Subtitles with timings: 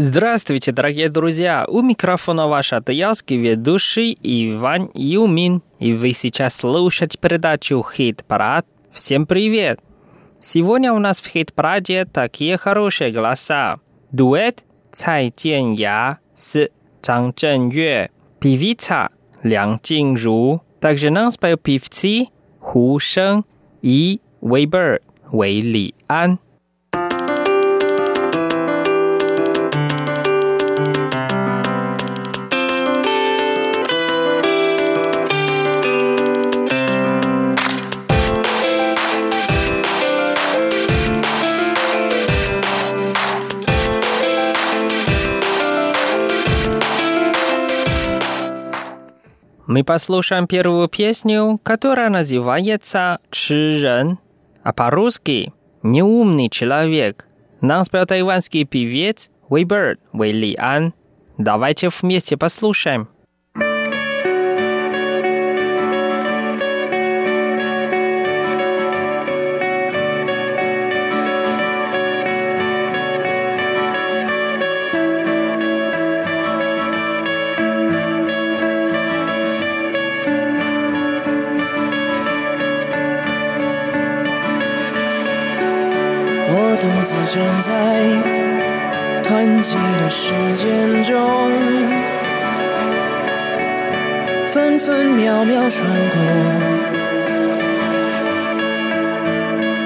[0.00, 1.64] Здравствуйте, дорогие друзья!
[1.66, 5.60] У микрофона ваш атаялский ведущий Иван Юмин.
[5.80, 8.64] И вы сейчас слушаете передачу «Хит-парад».
[8.92, 9.80] Всем привет!
[10.38, 13.80] Сегодня у нас в «Хит-параде» такие хорошие голоса.
[14.12, 14.62] Дуэт
[14.92, 16.68] Цай Jianya с
[17.02, 19.08] Чжан Чжэньюэ, певица
[19.42, 20.60] 梁 Jingru.
[20.78, 22.28] Также нам спел певцы
[22.60, 23.42] Ху Шeng
[23.82, 25.00] и Вейбер
[25.32, 26.38] Вэй Ли Ан.
[49.78, 54.18] Мы послушаем первую песню, которая называется «Чжи рен»,
[54.64, 55.52] а по-русски
[55.84, 57.28] «Неумный человек».
[57.60, 60.94] Нам спел тайванский певец Уэйберт Вэй Ли Ан.
[61.36, 63.08] Давайте вместе послушаем.
[87.30, 87.74] 站在
[89.22, 91.52] 湍急的时间中，
[94.46, 96.22] 分分秒秒穿过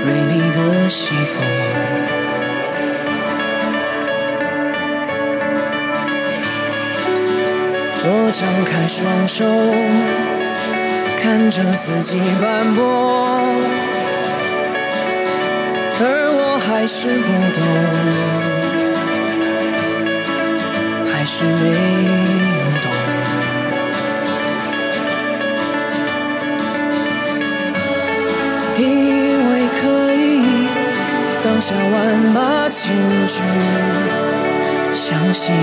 [0.04, 1.44] 锐利的西风。
[8.04, 9.44] 我张开双手，
[11.20, 13.41] 看着自己斑驳。
[16.64, 17.62] 还是不懂，
[21.12, 22.90] 还是没有懂。
[28.78, 28.80] 以
[29.48, 29.50] 为
[29.80, 29.82] 可
[30.14, 30.16] 以
[31.44, 32.94] 当下万马千
[33.28, 33.36] 军，
[34.94, 35.54] 相信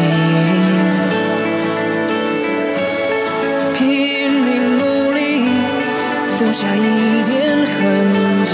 [3.75, 5.19] 拼命努力，
[6.39, 8.53] 留下一点痕迹，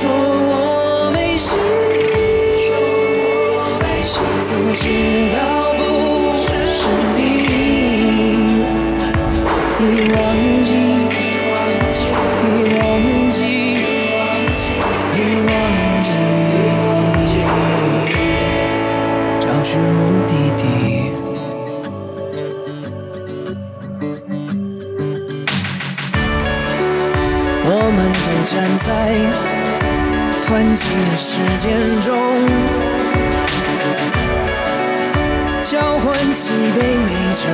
[0.00, 0.37] So.
[36.40, 37.48] 几杯美酒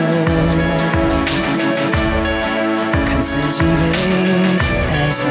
[3.07, 3.83] 看自己被
[4.87, 5.25] 带走。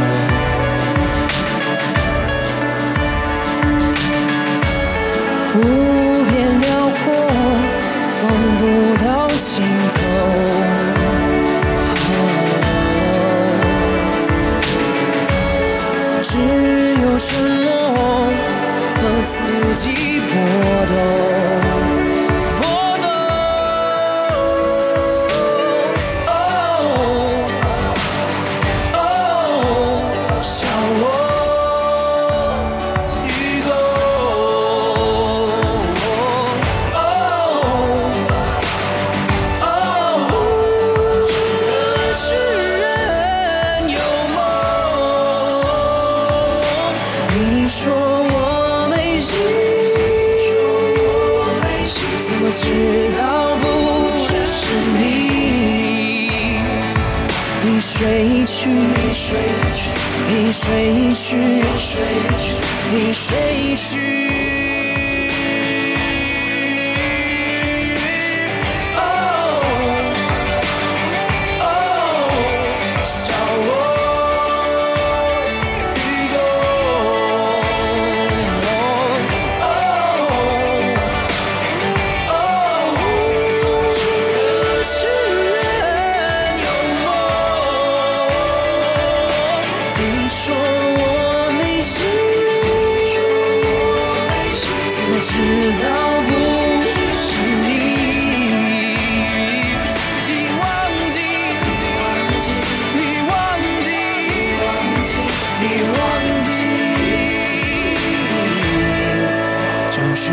[5.55, 5.59] 无
[6.25, 7.05] 边辽阔
[8.23, 8.25] 望
[8.57, 8.61] 不
[9.05, 9.95] 到尽头。
[16.23, 16.31] 只
[17.03, 17.27] 有沉
[17.61, 17.69] 默
[18.95, 20.33] 和自己搏
[20.87, 21.32] 斗。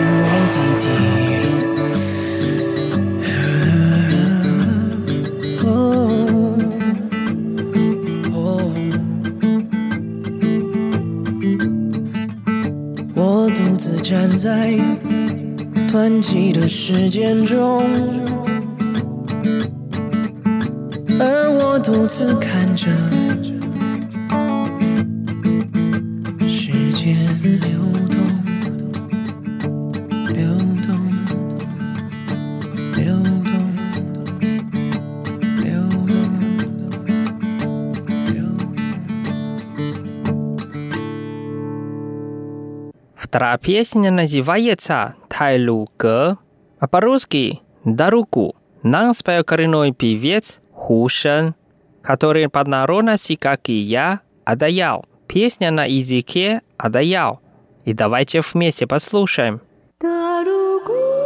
[0.00, 0.84] 目的地，
[13.14, 14.74] 我独自站在
[15.92, 17.84] 湍急的时间中，
[21.18, 23.19] 而我独自看着。
[43.30, 46.38] Вторая песня называется «Тайлуга»,
[46.80, 48.56] а по-русски «Даруку».
[48.82, 51.54] Нам спел коренной певец Хушен,
[52.02, 55.06] который под народности, как и я, одаял.
[55.28, 57.40] Песня на языке одаял.
[57.84, 59.60] И давайте вместе послушаем.
[60.00, 61.20] Даругу.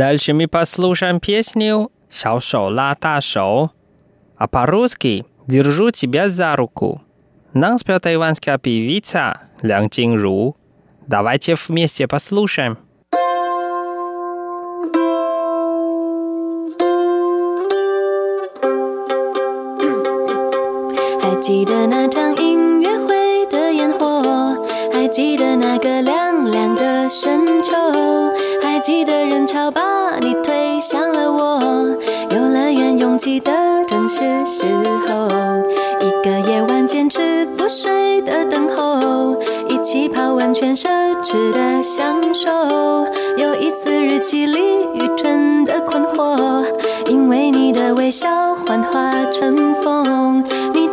[0.00, 3.70] Дальше мы послушаем песню «Шаошо ла та, ташо»,
[4.38, 7.02] а по-русски «Держу тебя за руку».
[7.52, 10.56] Нам спет тайванская певица Лян Чинру.
[11.06, 12.78] Давайте вместе послушаем.
[21.42, 24.22] 记得那场音乐会的烟火，
[24.92, 25.99] 还记得那个
[29.50, 29.80] 潮把
[30.20, 31.60] 你推向了我。
[32.30, 33.50] 游乐园拥挤的
[33.84, 34.64] 正是时
[35.08, 35.26] 候，
[35.98, 39.36] 一个夜晚坚持不睡的等候，
[39.68, 40.88] 一起泡温泉奢
[41.24, 42.48] 侈的享受。
[43.38, 44.60] 有一次日记里
[44.94, 46.64] 愚蠢的困惑，
[47.08, 50.86] 因为你的微笑幻化成风，你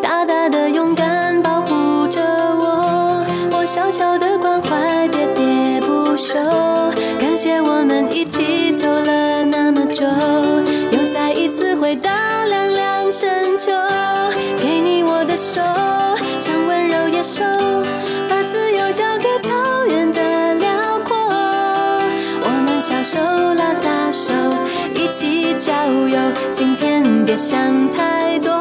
[25.68, 26.18] 起郊游。
[26.54, 28.54] 今天别想太多，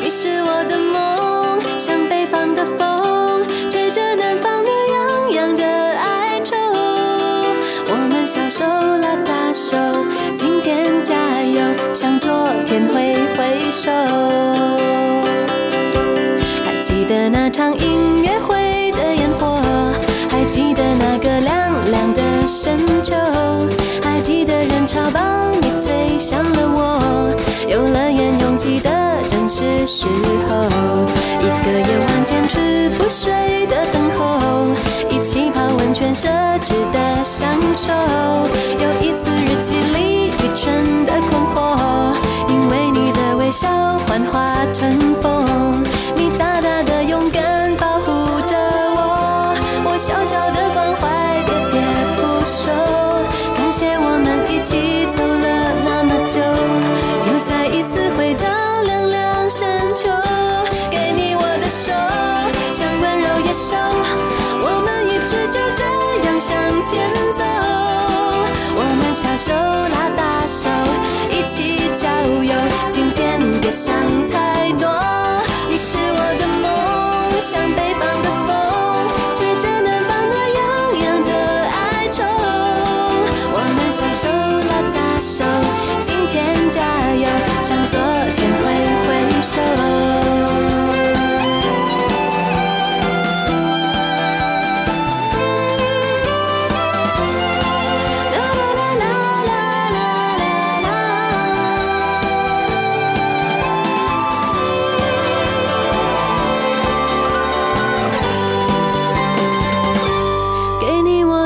[0.00, 6.56] 你是我的梦，像北方的风，吹着南方暖洋洋的哀愁。
[7.86, 8.64] 我们小手
[8.98, 9.76] 拉大手，
[10.36, 11.62] 今天加油，
[11.94, 12.28] 向昨
[12.66, 13.92] 天挥挥手。
[16.64, 19.62] 还记得那场音乐会的烟火，
[20.28, 23.14] 还记得那个凉凉的深秋，
[29.86, 30.12] 时候，
[31.40, 34.66] 一个夜晚坚持不睡的等候，
[35.10, 36.28] 一起泡温泉奢
[36.60, 37.92] 侈的享受，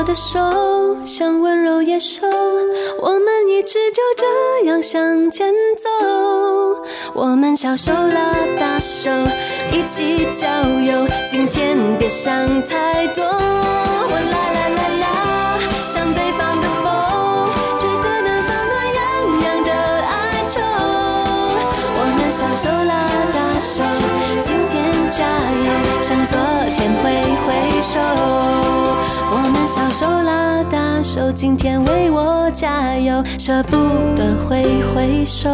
[0.09, 0.39] 的手，
[1.05, 2.25] 像温柔野兽，
[2.99, 5.87] 我们一直就这样向前走。
[7.13, 9.11] 我们小手拉大手，
[9.71, 10.47] 一起郊
[10.81, 11.07] 游。
[11.27, 14.38] 今天别想太多，我来
[27.81, 27.99] 手。
[29.31, 33.77] 我们小手拉大手，今天为我加油，舍不
[34.15, 35.49] 得挥挥手。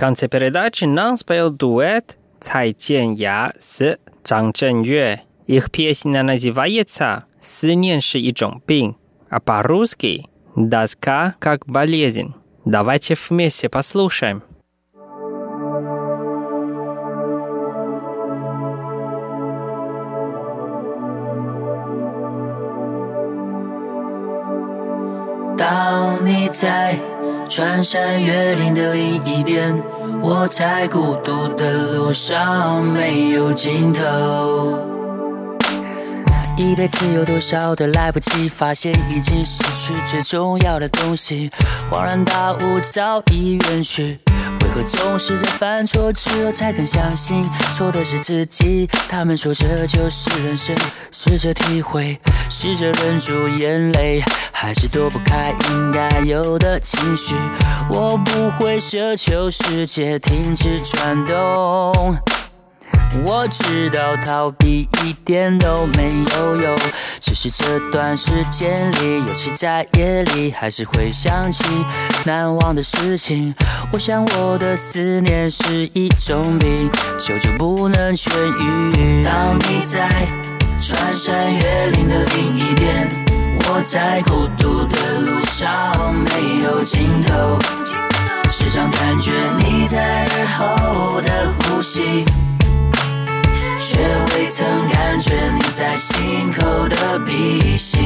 [0.00, 5.18] конце передачи нам спел дуэт Цай Чен Я с Чжан Чжэн Юэ.
[5.46, 8.96] Их песня называется «Синен же и Чжонпин»,
[9.28, 10.26] а по-русски
[10.56, 12.34] «Доска как болезнь».
[12.64, 14.42] Давайте вместе послушаем.
[25.58, 27.09] Down the
[27.50, 29.76] 穿山越岭的另一边，
[30.22, 34.78] 我在孤独的路上没有尽头。
[36.56, 41.50] 一辈子有多少的来不及发现，已经失去最重要的东西，
[41.90, 44.20] 恍然大悟早已远去。
[44.84, 47.44] 总是在犯错之后才肯相信
[47.74, 48.88] 错的是自己？
[49.08, 50.76] 他们说这就是人生，
[51.12, 52.18] 试着体会，
[52.50, 54.22] 试着忍住眼泪，
[54.52, 57.34] 还是躲不开应该有的情绪。
[57.90, 62.39] 我不会奢求世界停止转动。
[63.26, 66.78] 我知道逃避一点都没有用，
[67.20, 71.64] 只是这段时间里，尤其在夜里，还是会想起
[72.24, 73.54] 难忘的事情。
[73.92, 76.88] 我想我的思念是一种病，
[77.18, 79.24] 久久不能痊愈。
[79.24, 80.08] 当你在
[80.80, 83.08] 穿山越岭的另一边，
[83.68, 87.58] 我在孤独的路上没有尽头，
[88.48, 92.24] 时常感觉你在耳后的呼吸。
[93.90, 93.98] 却
[94.36, 97.98] 未曾感觉你在心口的鼻息。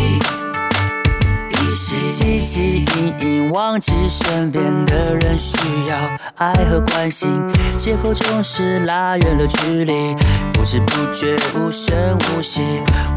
[1.75, 5.97] 鼻息，汲汲营营，忘记身边的人需要
[6.37, 7.29] 爱和关心，
[7.77, 10.15] 借口总是拉远了距离，
[10.53, 12.63] 不知不觉无声无息。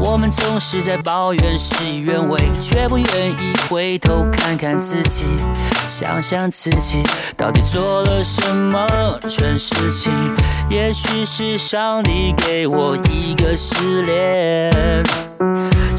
[0.00, 5.26] 我们总是在抱怨事与愿违，却不愿意回头看看自己，
[5.86, 7.04] 想想自己
[7.36, 8.88] 到底做了什么
[9.20, 10.12] 蠢事情。
[10.68, 15.27] 也许是上帝给我一个试炼。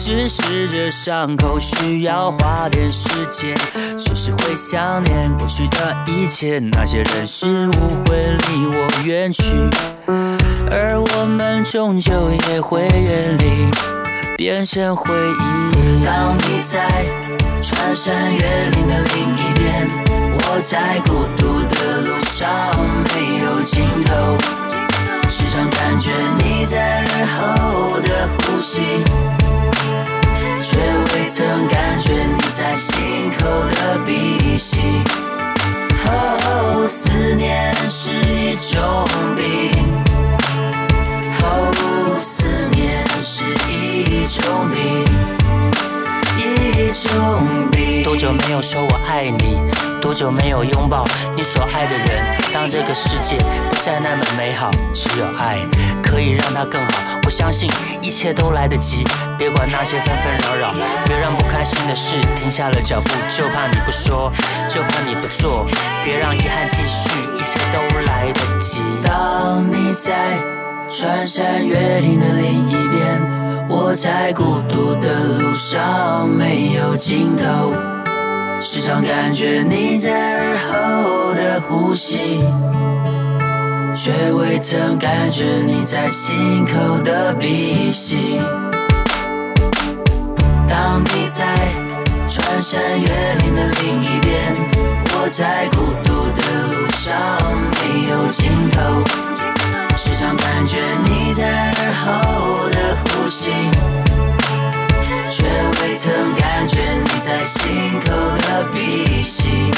[0.01, 3.53] 只是这伤口需要花点时间，
[3.97, 7.71] 只是会想念过去的一切，那些人事物
[8.05, 9.43] 会离我远去，
[10.71, 13.67] 而我们终究也会远离，
[14.37, 16.05] 变成回忆。
[16.05, 17.05] 当你在
[17.61, 22.49] 穿山越岭的另一边，我在孤独的路上
[23.13, 24.37] 没有尽头，
[25.29, 28.81] 时常感觉你在耳后的呼吸。
[30.63, 30.77] 却
[31.13, 34.79] 未曾感觉你在心口的鼻息。
[36.05, 39.05] 哦，思念是一种
[39.37, 39.71] 病。
[41.41, 45.05] 哦，思念是一种病，
[46.37, 48.03] 一种病。
[48.03, 49.88] 多久没有说我爱你？
[50.01, 51.03] 多久没有拥抱
[51.35, 52.07] 你所爱的人？
[52.53, 53.37] 当这个世界
[53.69, 55.57] 不再那么美好，只有爱
[56.01, 57.19] 可以让它更好。
[57.25, 57.69] 我相信
[58.01, 59.03] 一切都来得及，
[59.37, 60.71] 别管那些纷纷扰扰，
[61.05, 64.31] 别让不开心的事停下了脚步，就怕你不说，
[64.67, 65.67] 就怕你不做，
[66.03, 68.81] 别让遗憾继续，一切都来得及。
[69.03, 70.39] 当你在
[70.89, 77.98] 穿山越岭的另一边，我在孤独的路上没有尽头。
[78.61, 82.43] 时常感觉你在耳后的呼吸，
[83.95, 88.37] 却未曾感觉你在心口的鼻息。
[90.67, 91.45] 当你在
[92.27, 94.53] 穿山越岭的另一边，
[95.13, 97.17] 我在孤独的路上
[97.71, 98.77] 没有尽头。
[99.95, 103.51] 时常感觉你在耳后的呼吸。
[105.31, 105.43] 却
[105.81, 108.11] 未曾感觉你在心口
[108.59, 109.71] 的鼻息。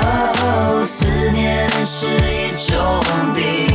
[0.00, 3.00] 哦，思念是一种
[3.34, 3.66] 病。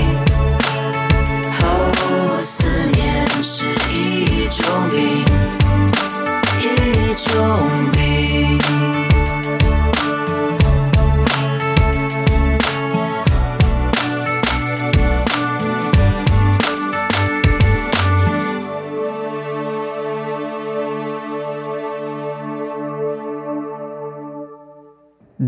[1.62, 5.26] 哦，思念是一种病，
[6.60, 7.92] 一种